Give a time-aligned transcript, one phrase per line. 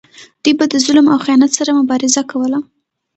[0.43, 2.59] دوی به د ظلم او خیانت سره مبارزه کوله.